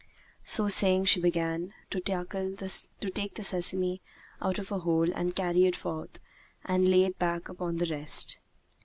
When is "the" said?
3.35-3.43, 7.77-7.85